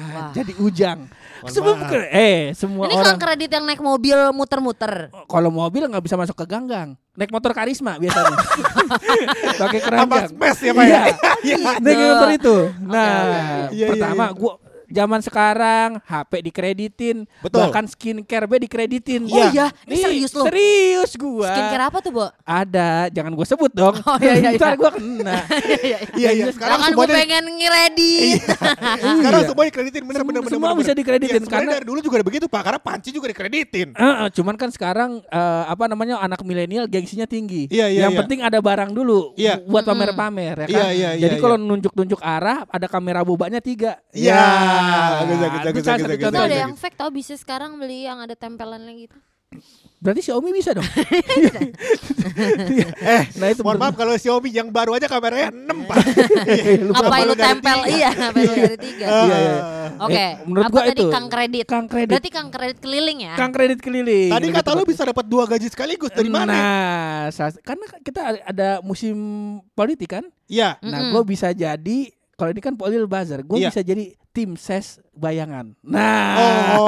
Wah. 0.08 0.30
jadi 0.32 0.54
ujang. 0.56 1.10
Mohon 1.38 1.52
Semua 1.52 1.74
eh 2.08 2.50
semua 2.56 2.82
Ini 2.86 2.94
orang 2.96 3.14
kan 3.14 3.18
kredit 3.20 3.50
yang 3.52 3.64
naik 3.66 3.78
mobil 3.78 4.16
muter-muter. 4.32 5.10
kalau 5.26 5.50
mobil 5.50 5.84
nggak 5.84 6.00
bisa 6.00 6.14
masuk 6.14 6.38
ke 6.38 6.46
ganggang. 6.46 6.94
Naik 7.18 7.34
motor 7.34 7.50
karisma 7.50 7.98
biasanya. 7.98 8.38
Pakai 9.60 9.80
keranjang. 9.82 10.30
smash 10.30 10.60
ya 10.62 10.72
Pak 10.72 10.84
ya. 10.86 11.00
Iya. 11.42 11.56
Naik 11.84 11.98
motor 11.98 12.30
itu. 12.30 12.56
Nah. 12.80 13.10
Iya, 13.68 13.74
iya, 13.74 13.86
pertama 13.90 14.24
iya. 14.24 14.38
gua 14.38 14.52
zaman 14.88 15.20
sekarang 15.20 16.00
HP 16.02 16.32
dikreditin, 16.42 17.16
Betul. 17.38 17.58
bahkan 17.60 17.84
skincare 17.84 18.44
be 18.44 18.56
dikreditin. 18.58 19.24
Oh 19.24 19.36
iya, 19.48 19.68
ini 19.84 19.90
Nih, 19.90 19.98
serius 20.00 20.32
lo. 20.32 20.44
Serius 20.44 21.12
gua. 21.14 21.48
Skincare 21.48 21.84
apa 21.86 21.98
tuh, 21.98 22.10
Bo? 22.10 22.26
Ada, 22.42 23.08
jangan 23.08 23.32
gua 23.32 23.44
sebut 23.44 23.70
dong. 23.70 23.94
Oh, 24.00 24.16
iya, 24.18 24.34
iya, 24.34 24.50
iya. 24.54 24.58
Ntar 24.58 24.74
gua 24.74 24.90
kena. 24.90 25.38
Iya 26.18 26.30
iya. 26.32 26.44
Sekarang 26.50 26.78
Jangan 26.78 26.90
gue 26.90 27.04
semuanya 27.04 27.16
pengen 27.16 27.44
ngeredit. 27.54 28.40
sekarang 29.18 29.40
Iya. 29.40 29.48
semua 29.48 29.64
dikreditin 29.64 30.02
bener 30.02 30.22
bener 30.22 30.40
bener. 30.40 30.50
Semua 30.50 30.68
bener, 30.68 30.78
bisa 30.78 30.90
bener. 30.90 31.00
dikreditin, 31.00 31.42
Iya, 31.42 31.50
karena- 31.50 31.72
dari 31.74 31.86
dulu 31.86 31.98
juga 32.00 32.14
ada 32.18 32.26
begitu 32.26 32.46
Pak. 32.46 32.62
Karena 32.64 32.80
panci 32.80 33.08
juga 33.10 33.26
dikreditin. 33.28 33.88
Heeh, 33.94 34.28
cuman 34.32 34.54
kan 34.54 34.68
sekarang 34.68 35.10
eh, 35.22 35.62
apa 35.66 35.84
namanya 35.86 36.18
anak 36.18 36.40
milenial 36.42 36.86
gengsinya 36.86 37.24
tinggi. 37.24 37.68
Iya, 37.68 37.86
iya, 37.88 38.00
Yang 38.04 38.12
iya. 38.12 38.20
penting 38.24 38.38
ada 38.40 38.58
barang 38.58 38.90
dulu 38.90 39.32
Iya. 39.34 39.60
buat 39.62 39.84
pamer-pamer 39.84 40.56
ya 40.56 40.66
kan. 40.66 40.68
Iya, 40.68 40.86
iya, 40.88 41.08
iya, 41.14 41.22
Jadi 41.22 41.34
iya. 41.36 41.42
kalau 41.42 41.56
nunjuk-nunjuk 41.56 42.20
arah 42.20 42.64
ada 42.66 42.86
kamera 42.86 43.20
bobanya 43.22 43.60
tiga. 43.60 44.00
Iya, 44.10 44.34
Ya, 44.34 44.42
bagus, 44.78 45.38
bagus, 45.38 45.58
itu 45.58 45.66
bagus, 45.66 45.82
salah 45.82 45.98
bagus, 45.98 46.08
satu 46.08 46.08
bagus, 46.08 46.28
Itu 46.28 46.38
ada 46.40 46.56
yang 46.56 46.74
fake 46.74 46.96
tau 46.96 47.10
bisa 47.10 47.34
sekarang 47.34 47.70
beli 47.76 48.06
yang 48.06 48.18
ada 48.18 48.34
tempelannya 48.34 48.94
gitu. 48.98 49.18
Berarti 49.98 50.20
Xiaomi 50.22 50.50
bisa 50.52 50.76
dong. 50.76 50.84
Eh, 53.18 53.22
nah 53.34 53.48
itu 53.50 53.66
mohon 53.66 53.80
maaf 53.80 53.98
kalau 53.98 54.14
Xiaomi 54.14 54.54
yang 54.54 54.70
baru 54.70 54.94
aja 54.94 55.10
kameranya 55.10 55.50
6 55.50 55.88
Pak. 55.90 55.96
Baru 57.08 57.32
lu 57.32 57.34
tempel? 57.34 57.78
Iya, 57.88 58.10
ngapain 58.14 58.46
lu 58.46 58.54
dari 58.54 58.78
tiga? 58.78 59.06
Iya, 59.08 59.36
iya. 59.36 59.56
Oke, 59.98 60.14
Eh, 60.14 60.30
menurut 60.46 60.64
apa 60.68 60.74
gua 60.74 60.82
tadi 60.86 61.02
itu. 61.02 61.10
Kang 61.10 61.26
Kredit? 61.26 61.66
Kang 61.66 61.86
kredit. 61.90 62.12
Berarti 62.14 62.30
Kang 62.30 62.50
Kredit 62.52 62.78
keliling 62.78 63.18
ya? 63.26 63.34
Kang 63.34 63.50
kredit 63.50 63.80
keliling. 63.82 64.30
Tadi 64.30 64.46
kata 64.54 64.70
lu 64.76 64.84
bisa 64.86 65.02
dapat 65.02 65.24
dua 65.26 65.44
gaji 65.50 65.66
sekaligus 65.66 66.12
dari 66.14 66.30
mana? 66.30 66.52
Nah, 66.54 67.50
karena 67.66 67.84
kita 68.04 68.20
ada 68.46 68.68
musim 68.86 69.16
politik 69.74 70.14
kan. 70.14 70.24
Iya. 70.46 70.78
Nah, 70.84 71.10
Mm-mm. 71.10 71.12
gue 71.18 71.22
bisa 71.26 71.50
jadi 71.50 71.98
kalau 72.38 72.54
ini 72.54 72.62
kan 72.62 72.78
Polil 72.78 73.10
Bazar, 73.10 73.42
gue 73.42 73.56
Iya. 73.58 73.74
bisa 73.74 73.82
jadi 73.82 74.14
tim 74.38 74.54
ses 74.54 75.02
bayangan. 75.18 75.74
Nah, 75.82 76.78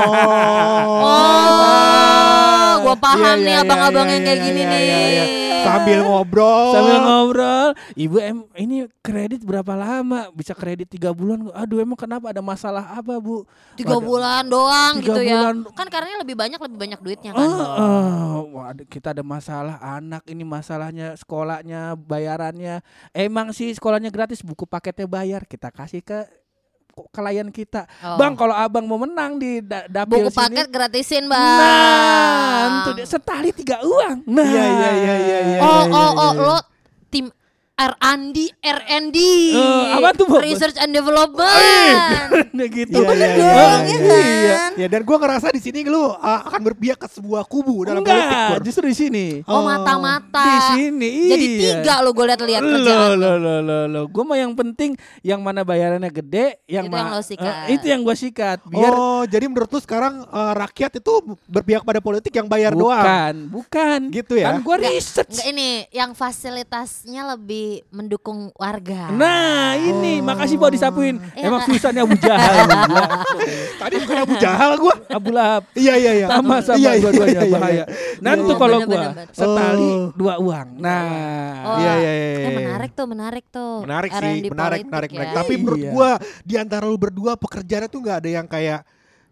Oh, 1.50 2.87
gua 2.87 2.95
paham 2.97 3.37
Iya, 3.38 3.42
nih 3.42 3.54
iya, 3.59 3.62
abang-abang 3.66 4.07
iya, 4.07 4.14
yang 4.14 4.23
kayak 4.23 4.38
iya, 4.38 4.47
gini 4.47 4.61
iya, 4.62 4.71
nih. 4.71 4.83
iya, 4.87 4.99
iya. 5.11 5.25
Sambil 5.61 5.99
ngobrol. 6.00 6.73
Sambil 6.73 6.97
ngobrol, 7.04 7.69
ibu 7.92 8.16
em 8.16 8.38
ini 8.57 8.76
kredit 9.04 9.45
berapa 9.45 9.76
lama? 9.76 10.33
Bisa 10.33 10.57
kredit 10.57 10.88
tiga 10.88 11.12
bulan? 11.12 11.52
Aduh 11.52 11.85
emang 11.85 12.00
kenapa 12.00 12.33
ada 12.33 12.40
masalah 12.40 12.97
apa 12.97 13.21
bu? 13.21 13.45
Tiga 13.76 14.00
Waduh. 14.00 14.07
bulan 14.09 14.42
doang 14.49 14.92
Tiga 15.04 15.12
gitu 15.12 15.21
ya. 15.21 15.37
bulan. 15.52 15.57
Kan 15.76 15.87
karena 15.92 16.16
lebih 16.25 16.33
banyak 16.33 16.57
lebih 16.57 16.78
banyak 16.80 17.00
duitnya 17.04 17.37
kan. 17.37 17.45
Oh, 17.45 17.61
oh, 17.61 18.38
waduh, 18.57 18.88
kita 18.88 19.12
ada 19.12 19.21
masalah 19.21 19.76
anak 19.85 20.25
ini 20.33 20.49
masalahnya 20.49 21.12
sekolahnya 21.21 21.92
bayarannya. 22.00 22.80
Emang 23.12 23.52
sih 23.52 23.69
sekolahnya 23.76 24.09
gratis, 24.09 24.40
buku 24.40 24.64
paketnya 24.64 25.04
bayar. 25.04 25.45
Kita 25.45 25.69
kasih 25.69 26.00
ke 26.00 26.25
klien 27.09 27.49
kita. 27.49 27.88
Oh. 28.04 28.21
Bang, 28.21 28.37
kalau 28.37 28.52
abang 28.52 28.85
mau 28.85 29.00
menang 29.00 29.40
di 29.40 29.64
da 29.64 29.88
dapil 29.88 30.28
Buku 30.28 30.30
sini, 30.30 30.40
paket 30.52 30.66
gratisin, 30.69 31.25
Bang. 31.25 31.40
Nah, 31.40 32.64
itu 32.85 32.90
dia 33.00 33.07
setali 33.09 33.50
tiga 33.57 33.80
uang. 33.80 34.28
Nah, 34.28 34.45
Iya, 34.45 34.64
iya, 34.69 34.90
iya, 34.92 35.14
iya, 35.16 35.38
iya. 35.40 35.59
Oh, 35.64 35.83
iya, 35.87 35.97
oh, 35.97 36.11
iya, 36.12 36.21
oh, 36.21 36.33
iya. 36.37 36.45
lo 36.45 36.57
R&D, 37.80 38.37
R&D. 38.60 39.18
Eh, 39.56 39.84
apa 39.96 40.12
tuh, 40.12 40.28
Bo? 40.28 40.37
Research 40.37 40.76
and 40.76 40.92
Development. 40.92 41.96
Nah, 42.52 42.68
gitu. 42.76 43.00
Iya, 43.00 43.08
iya, 43.16 43.28
iya, 43.32 43.80
iya, 43.80 43.96
ya 44.04 44.20
iya. 44.20 44.52
kan? 44.52 44.70
Ya 44.76 44.87
dan 44.92 45.00
gua 45.08 45.16
ngerasa 45.16 45.49
di 45.49 45.64
sini 45.64 45.88
lu 45.88 45.96
uh, 45.96 46.12
akan 46.20 46.60
berpihak 46.60 47.00
ke 47.00 47.08
sebuah 47.08 47.49
kubu 47.49 47.88
dalam 47.88 48.04
politik. 48.04 48.20
Enggak, 48.20 48.49
Bor. 48.52 48.60
justru 48.60 48.84
di 48.84 48.96
sini. 48.96 49.26
Oh, 49.49 49.64
mata-mata. 49.64 50.44
Di 50.44 50.58
sini. 50.76 51.12
Jadi 51.32 51.46
iya. 51.56 51.80
tiga 51.80 51.94
lo 52.04 52.12
gue 52.12 52.25
lihat-lihat 52.28 52.60
kerjaan 52.60 53.10
lo. 53.16 53.16
lo 53.16 53.32
lo 53.40 53.54
lo 53.64 53.78
lo. 53.88 54.02
Gue 54.12 54.25
mah 54.28 54.37
yang 54.37 54.52
penting 54.52 54.92
yang 55.25 55.40
mana 55.40 55.64
bayarannya 55.64 56.12
gede, 56.12 56.60
yang 56.68 56.84
Itu 56.84 56.92
ma- 56.92 57.00
yang 57.00 57.10
lo 57.16 57.20
sikat. 57.25 57.54
eh, 57.64 57.80
itu 57.80 57.87
yang 57.88 58.00
gue 58.04 58.16
sikat. 58.16 58.58
Biar 58.68 58.92
Oh, 58.92 59.25
jadi 59.25 59.49
menurut 59.49 59.72
lu 59.72 59.80
sekarang 59.80 60.28
uh, 60.28 60.52
rakyat 60.52 61.00
itu 61.00 61.12
berpihak 61.49 61.80
pada 61.80 62.04
politik 62.04 62.37
yang 62.37 62.44
bayar 62.44 62.76
doang. 62.76 63.00
bukan, 63.00 63.34
bukan. 63.49 64.00
Gitu 64.12 64.34
ya? 64.37 64.52
Kan 64.52 64.60
gue 64.60 64.76
research. 64.84 65.32
Enggak 65.32 65.49
ini 65.49 65.68
yang 65.96 66.12
fasilitasnya 66.12 67.22
lebih 67.38 67.70
mendukung 67.89 68.50
warga. 68.55 69.11
Nah 69.11 69.75
ini 69.75 70.19
makasih 70.21 70.57
buat 70.57 70.71
disapuin. 70.71 71.17
Iya, 71.33 71.47
Emang 71.47 71.62
susahnya 71.62 72.03
Abu 72.03 72.17
Jahal. 72.17 72.55
Tadi 73.81 73.95
bukan 73.99 74.19
Abu 74.21 74.35
Jahal 74.37 74.71
gua. 74.77 74.95
Abu 75.09 75.29
Lahab. 75.31 75.62
Iya 75.73 75.95
iya 75.95 76.12
iya. 76.15 76.27
Sama 76.27 76.59
sama 76.61 76.77
Iya, 76.77 76.91
iya, 76.91 77.00
dua-duanya 77.00 77.31
iya, 77.31 77.43
iya, 77.43 77.53
bahaya. 77.53 77.75
iya. 77.75 77.85
Nah 78.19 78.31
Iya, 78.31 78.41
itu 78.41 78.53
kalau 78.57 78.79
gua 78.83 79.03
setali 79.31 79.91
Oh. 79.91 79.99
dua 80.15 80.35
uang. 80.39 80.69
Nah. 80.77 81.05
Oh, 81.61 81.77
Iya, 81.79 81.93
iya, 81.95 82.12
iya, 82.12 82.29
Eh 82.29 82.41
iya. 82.41 82.59
menarik 82.61 82.91
tuh, 82.93 83.07
menarik 83.07 83.45
tuh. 83.49 83.75
Menarik 83.83 84.11
sih, 84.12 84.37
menarik, 84.47 84.81
menarik, 84.85 85.11
ya. 85.11 85.19
menarik. 85.19 85.37
Tapi 85.37 85.53
menurut 85.57 85.81
Iya. 85.81 85.91
gua 85.91 86.11
di 86.43 86.55
antara 86.55 86.85
lu 86.85 86.97
berdua 86.97 87.33
pekerjaannya 87.35 87.89
tuh 87.89 88.00
nggak 88.00 88.17
ada 88.21 88.31
yang 88.33 88.47
kayak 88.47 88.81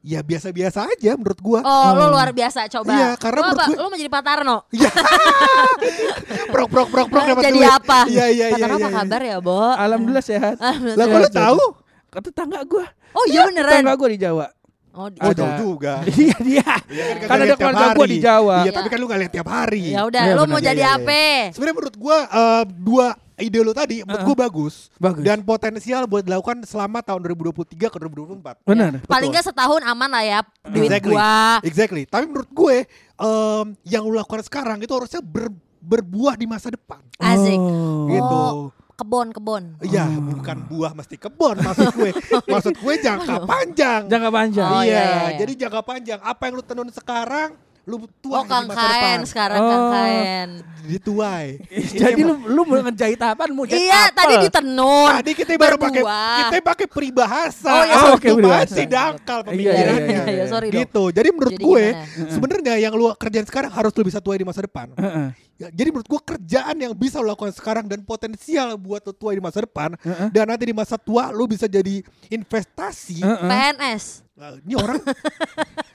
ya 0.00 0.20
biasa-biasa 0.20 0.86
aja 0.86 1.12
menurut 1.14 1.38
gua. 1.38 1.60
Oh, 1.60 1.90
lo 1.92 2.10
luar 2.10 2.30
biasa 2.30 2.66
coba. 2.68 2.90
Iya, 2.90 3.08
karena 3.14 3.38
lo 3.38 3.44
menurut 3.44 3.58
apa? 3.58 3.66
gue- 3.66 3.78
Lo 3.78 3.86
mau 3.86 3.96
jadi 3.96 4.10
Pak 4.10 4.22
Tarno? 4.22 4.56
Prok 6.48 6.68
prok 6.68 6.88
prok 6.88 7.08
prok 7.08 7.24
dapat 7.26 7.42
jadi 7.44 7.58
duit. 7.58 7.70
apa? 7.70 7.98
Iya 8.06 8.26
iya 8.28 8.44
Pak 8.46 8.56
iya. 8.56 8.62
Tarno 8.62 8.72
iya, 8.72 8.78
apa 8.78 8.88
iya. 8.88 8.98
kabar 8.98 9.20
ya, 9.22 9.36
Bo? 9.38 9.58
Alhamdulillah 9.70 10.24
sehat. 10.24 10.56
Lah 10.98 11.04
kok 11.04 11.18
lu 11.18 11.30
tahu? 11.30 11.62
Ke 12.08 12.18
tetangga 12.20 12.60
gua. 12.64 12.86
Oh 13.12 13.24
iya 13.24 13.44
beneran. 13.44 13.72
Tetangga 13.74 13.94
gua 13.94 14.08
di 14.08 14.18
Jawa. 14.18 14.46
Oh, 14.90 15.06
di- 15.06 15.20
Oh 15.20 15.30
Ada. 15.30 15.38
jauh 15.38 15.54
juga. 15.60 15.94
Iya 16.18 16.36
dia. 16.40 16.68
Iya 16.88 17.04
Kan 17.20 17.28
ada 17.28 17.44
lihat 17.44 17.48
tiap 17.50 17.58
keluarga 17.60 17.86
gua 17.86 17.94
hari. 17.96 18.10
di 18.10 18.18
Jawa. 18.18 18.56
Iya, 18.58 18.70
tapi 18.72 18.86
kan 18.88 18.98
lu 18.98 19.06
gak 19.06 19.20
lihat 19.20 19.32
tiap 19.32 19.48
hari. 19.48 19.84
ya 19.88 20.00
udah, 20.04 20.22
Iya, 20.24 20.32
lo 20.32 20.42
bener. 20.42 20.48
mau 20.48 20.58
Iya, 20.58 20.66
jadi 20.68 20.82
iya, 20.82 20.96
apa? 20.96 21.22
Sebenarnya 21.50 21.76
menurut 21.76 21.96
gua 21.96 22.18
eh, 22.24 22.62
dua 22.66 23.06
ide 23.38 23.58
lu 23.62 23.72
tadi 23.72 24.02
menurut 24.02 24.34
gua 24.34 24.36
bagus. 24.46 24.90
Bagus. 24.98 25.22
Dan 25.22 25.42
potensial 25.42 26.04
buat 26.04 26.22
dilakukan 26.22 26.62
selama 26.66 27.00
tahun 27.00 27.22
2023 27.22 27.88
ke 27.88 27.96
2024. 27.96 28.66
Benar. 28.66 28.92
Paling 29.06 29.28
nggak 29.30 29.46
setahun 29.46 29.82
aman 29.82 30.10
lah 30.10 30.24
ya 30.26 30.40
duit 30.66 30.90
Exactly. 30.90 31.14
gua. 31.14 31.30
Exactly. 31.62 32.02
Tapi 32.04 32.24
menurut 32.26 32.50
gue 32.50 32.76
em, 33.16 33.66
yang 33.86 34.02
lu 34.04 34.14
lakukan 34.14 34.42
sekarang 34.42 34.78
itu 34.82 34.92
harusnya 34.92 35.22
ber- 35.22 35.54
berbuah 35.78 36.34
di 36.34 36.46
masa 36.46 36.68
depan. 36.68 37.00
Asik. 37.16 37.58
Oh. 37.58 38.06
Gitu. 38.10 38.38
Oh, 38.38 38.54
kebon 38.98 39.30
kebon. 39.30 39.64
Iya, 39.78 40.10
bukan 40.10 40.66
buah 40.66 40.90
mesti 40.90 41.14
kebon 41.14 41.62
maksud 41.62 41.94
gue. 41.94 42.10
maksud 42.52 42.74
gue 42.74 42.94
jangka 42.98 43.46
panjang. 43.46 44.00
Jangka 44.10 44.30
panjang. 44.34 44.68
Oh, 44.68 44.82
iya, 44.82 44.90
iya, 44.90 44.98
iya, 44.98 45.18
iya. 45.30 45.38
jadi 45.38 45.52
jangka 45.66 45.80
panjang. 45.86 46.18
Apa 46.18 46.50
yang 46.50 46.58
lu 46.58 46.64
tenun 46.66 46.90
sekarang, 46.90 47.54
lu 47.88 47.96
tuai 48.20 48.36
Oh, 48.36 48.44
Kang 48.44 48.62
di 48.62 48.68
masa 48.68 48.78
Kaen 48.78 48.92
depan. 48.92 49.18
sekarang 49.24 49.58
Kang 49.58 49.80
Oh. 49.80 49.90
Kaen. 49.90 50.50
Dituai. 50.84 51.46
Jadi 52.00 52.20
lu 52.20 52.34
lu 52.44 52.60
mau 52.62 52.80
ngejahit 52.80 53.16
apa? 53.18 53.48
Mau 53.48 53.64
jahit 53.64 53.80
Iya, 53.82 54.08
apel? 54.08 54.14
tadi 54.14 54.34
ditenun. 54.44 55.08
Tadi 55.10 55.30
kita 55.34 55.50
baru 55.54 55.76
pakai 55.76 56.02
kita 56.04 56.56
pakai 56.62 56.86
peribahasa. 56.86 57.68
Oh, 57.70 57.82
iya, 57.82 57.94
sorry. 57.98 58.16
itu 58.18 58.34
peribahasa. 58.34 58.64
masih 58.68 58.84
dangkal 58.86 59.38
Iya, 59.38 59.44
iya, 59.44 59.48
pemikirannya. 59.48 60.04
iya, 60.06 60.22
iya, 60.30 60.44
sorry 60.46 60.68
dong. 60.68 60.78
gitu. 60.78 61.04
Jadi 61.10 61.28
menurut 61.30 61.52
Jadi 61.52 61.64
gue 61.64 61.84
sebenarnya 62.28 62.74
yang 62.78 62.92
lu 62.92 63.08
kerjain 63.14 63.44
sekarang 63.44 63.70
harus 63.70 63.92
lu 63.92 64.02
bisa 64.02 64.20
tuai 64.20 64.36
di 64.36 64.44
masa 64.44 64.60
depan. 64.60 64.92
Heeh. 64.94 65.28
Ya, 65.58 65.68
jadi 65.74 65.90
menurut 65.90 66.06
gua 66.06 66.22
kerjaan 66.22 66.78
yang 66.78 66.94
bisa 66.94 67.18
lo 67.18 67.26
lakukan 67.26 67.50
sekarang 67.50 67.82
dan 67.84 67.98
potensial 68.00 68.78
buat 68.78 69.02
lo 69.02 69.10
tua 69.10 69.34
di 69.34 69.42
masa 69.42 69.58
depan 69.58 69.90
dan 70.30 70.44
nanti 70.46 70.62
di 70.62 70.72
masa 70.72 70.94
tua 70.94 71.28
lo 71.28 71.44
bisa 71.44 71.66
jadi 71.66 71.98
investasi. 72.30 73.18
PNS. 73.18 74.22
Nah, 74.38 74.54
ini 74.54 74.78
orang 74.78 75.02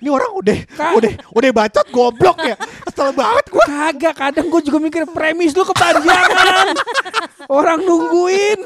ini 0.00 0.08
orang 0.08 0.32
udah 0.32 0.58
udah 0.96 1.12
udah 1.36 1.50
bacot 1.52 1.86
goblok 1.92 2.38
ya. 2.40 2.56
Kesel 2.88 3.12
banget 3.12 3.44
gua. 3.52 3.64
Kagak, 3.68 4.14
kadang 4.16 4.46
gue 4.48 4.60
juga 4.64 4.78
mikir 4.80 5.04
premis 5.08 5.52
lu 5.52 5.64
kepanjangan. 5.68 6.72
Orang 7.60 7.84
nungguin. 7.84 8.58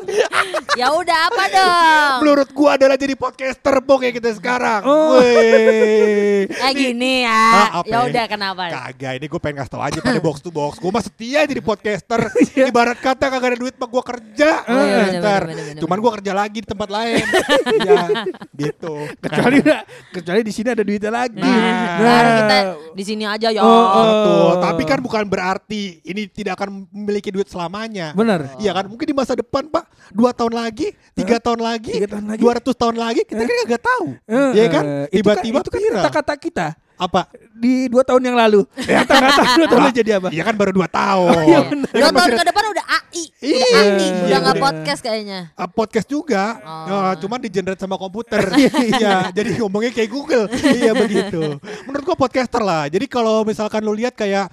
Ya 0.74 0.90
udah 0.90 1.18
apa 1.30 1.42
dong? 1.54 2.16
Menurut 2.26 2.48
gua 2.50 2.74
adalah 2.74 2.98
jadi 2.98 3.14
podcaster 3.14 3.78
pok 3.82 4.02
kayak 4.02 4.14
kita 4.18 4.30
sekarang. 4.34 4.82
Oh. 4.82 5.22
Eh 6.50 6.72
gini 6.74 7.22
ya. 7.22 7.80
apa 7.80 7.86
Ya 7.86 8.02
ya? 8.02 8.06
udah 8.10 8.24
kenapa? 8.26 8.62
Kagak, 8.70 9.12
ini 9.22 9.26
gue 9.30 9.40
pengen 9.40 9.62
ngasih 9.62 9.72
tau 9.72 9.82
aja 9.82 9.98
pada 10.02 10.18
box 10.18 10.42
to 10.42 10.50
box. 10.50 10.82
Gue 10.82 10.90
mah 10.90 11.04
setia 11.04 11.46
jadi 11.46 11.62
podcaster. 11.62 12.26
Ibarat 12.70 12.98
kata 12.98 13.30
kagak 13.30 13.54
ada 13.54 13.58
duit 13.58 13.74
mah 13.78 13.88
gue 13.88 14.02
kerja. 14.02 14.50
Oh, 14.66 14.74
iya, 14.74 14.96
bener, 14.98 15.20
bener, 15.20 15.42
bener, 15.46 15.64
bener, 15.70 15.82
Cuman 15.84 15.96
gue 16.00 16.12
kerja 16.20 16.32
lagi 16.34 16.58
di 16.58 16.68
tempat 16.68 16.88
lain. 16.90 17.24
ya, 17.88 18.04
gitu. 18.56 18.94
Kecuali 19.20 19.58
kecuali 20.10 20.40
di 20.42 20.52
sini 20.52 20.68
ada 20.74 20.82
duitnya 20.82 21.12
lagi. 21.12 21.38
Nah, 21.38 21.98
baru 22.02 22.30
kita 22.40 22.56
di 22.98 23.04
sini 23.04 23.24
aja 23.28 23.48
ya. 23.52 23.60
Oh, 23.62 23.68
oh. 23.68 24.04
Betul. 24.04 24.52
Tapi 24.64 24.82
kan 24.88 24.98
bukan 25.04 25.22
berarti 25.28 26.02
ini 26.02 26.26
tidak 26.26 26.58
akan 26.58 26.88
memiliki 26.90 27.30
duit 27.30 27.46
selamanya. 27.46 28.10
Bener. 28.16 28.58
Iya 28.58 28.74
kan? 28.74 28.90
Mungkin 28.90 29.06
di 29.06 29.14
masa 29.14 29.36
depan 29.36 29.68
Pak, 29.70 30.10
dua 30.10 30.32
tahun 30.32 30.56
lagi, 30.56 30.63
tiga 31.12 31.36
tahun 31.36 31.60
lagi, 31.60 31.92
Tiga 31.92 32.08
tahun 32.08 32.24
lagi. 32.26 32.40
dua 32.40 32.52
ratus 32.56 32.74
tahun 32.74 32.96
lagi, 32.96 33.20
kita 33.22 33.40
kan 33.40 33.56
nggak 33.66 33.82
tahu. 33.82 34.06
Eh, 34.24 34.50
Iya 34.54 34.64
kan? 34.68 34.84
Tiba-tiba 35.08 35.58
itu 35.60 35.70
kan 35.70 35.80
kata-kata 35.98 36.34
kita 36.36 36.66
Apa? 36.94 37.26
di 37.52 37.86
dua 37.86 38.02
tahun 38.02 38.22
yang 38.22 38.36
lalu. 38.36 38.62
Kita 38.72 39.02
nggak 39.04 39.34
tahu 39.34 39.46
dua 39.56 39.66
tahun 39.66 39.82
lalu 39.82 39.94
jadi 39.94 40.10
apa. 40.16 40.28
Iya 40.30 40.42
kan 40.42 40.54
baru 40.54 40.70
dua 40.70 40.86
tahun. 40.86 41.34
Iya. 41.42 41.58
Iya 41.74 41.90
Dua 41.92 42.06
kan 42.06 42.14
tahun 42.14 42.30
ke 42.32 42.44
depan 42.46 42.62
udah 42.68 42.84
AI. 42.86 43.24
Udah 43.24 43.44
Iya. 43.44 43.66
AI. 43.66 43.82
Iya, 43.82 44.10
Udah 44.24 44.38
nggak 44.38 44.54
udah. 44.54 44.64
podcast 44.64 45.00
kayaknya. 45.00 45.38
Uh, 45.52 45.68
podcast 45.68 46.06
juga, 46.06 46.44
Oh. 46.60 46.86
Ya, 46.86 46.96
cuman 47.18 47.38
di 47.38 47.48
generate 47.48 47.78
sama 47.78 47.94
komputer. 47.94 48.42
Iya, 48.90 49.30
jadi 49.30 49.50
ngomongnya 49.58 49.90
kayak 49.90 50.10
Google. 50.10 50.46
iya 50.70 50.92
begitu. 50.92 51.58
Menurut 51.86 52.04
gua 52.04 52.16
podcaster 52.16 52.60
lah. 52.60 52.86
Jadi 52.86 53.04
kalau 53.04 53.42
misalkan 53.42 53.80
lu 53.80 53.92
lihat 53.92 54.12
kayak 54.12 54.48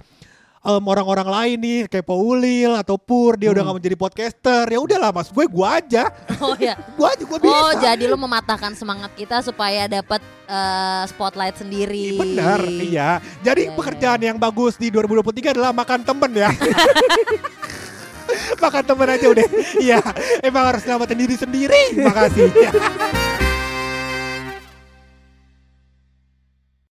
em, 0.62 0.82
orang-orang 0.82 1.26
lain 1.26 1.56
nih 1.58 1.78
kayak 1.86 2.02
Paulil 2.02 2.74
atau 2.74 2.94
Pur 2.94 3.34
dia 3.34 3.48
Hmm. 3.48 3.52
udah 3.52 3.62
gak 3.64 3.76
menjadi 3.76 3.96
podcaster 3.96 4.64
ya 4.64 4.78
udahlah 4.78 5.10
mas 5.10 5.28
gue 5.28 5.42
gue 5.42 5.66
aja 5.68 6.06
Oh 6.38 6.54
ya. 6.54 6.72
gue 6.96 7.04
aja 7.04 7.20
gue 7.20 7.38
bisa 7.38 7.52
Oh 7.52 7.70
jadi 7.76 8.04
lu 8.04 8.16
mematahkan 8.16 8.72
semangat 8.72 9.12
kita 9.12 9.40
supaya 9.40 9.84
dapat 9.84 10.20
eh, 10.46 11.02
spotlight 11.06 11.56
sendiri. 11.56 12.16
Benar, 12.16 12.60
iya. 12.78 13.18
Jadi 13.40 13.64
Iya, 13.64 13.74
pekerjaan 13.74 14.20
yang 14.20 14.36
bagus 14.36 14.76
di 14.76 14.88
2023 14.88 15.50
adalah 15.50 15.70
makan 15.70 16.00
temen 16.02 16.30
ya. 16.32 16.48
makan 18.62 18.82
temen 18.84 19.08
aja 19.08 19.26
udah. 19.28 19.46
Iya, 19.76 19.98
emang 20.40 20.64
harus 20.68 20.82
nyelamatin 20.82 21.18
diri 21.18 21.36
sendiri. 21.36 21.82
Makasih. 21.98 22.48